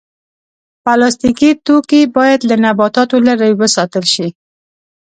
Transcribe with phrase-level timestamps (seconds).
[0.83, 4.27] پلاستيکي توکي باید له نباتاتو لرې وساتل شي.